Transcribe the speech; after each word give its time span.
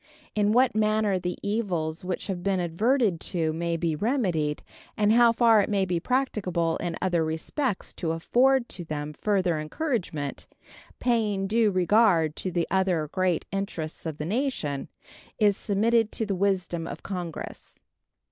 In 0.33 0.51
what 0.51 0.73
manner 0.73 1.19
the 1.19 1.37
evils 1.43 2.03
which 2.03 2.25
have 2.25 2.41
been 2.41 2.59
adverted 2.59 3.19
to 3.19 3.53
may 3.53 3.77
be 3.77 3.95
remedied, 3.95 4.63
and 4.97 5.13
how 5.13 5.31
far 5.31 5.61
it 5.61 5.69
may 5.69 5.85
be 5.85 5.99
practicable 5.99 6.75
in 6.77 6.97
other 7.03 7.23
respects 7.23 7.93
to 7.93 8.11
afford 8.13 8.67
to 8.69 8.83
them 8.83 9.13
further 9.13 9.59
encouragement, 9.59 10.47
paying 10.97 11.45
due 11.45 11.69
regard 11.69 12.35
to 12.37 12.49
the 12.49 12.67
other 12.71 13.09
great 13.13 13.45
interests 13.51 14.07
of 14.07 14.17
the 14.17 14.25
nation, 14.25 14.89
is 15.37 15.55
submitted 15.55 16.11
to 16.13 16.25
the 16.25 16.33
wisdom 16.33 16.87
of 16.87 17.03
Congress. 17.03 17.75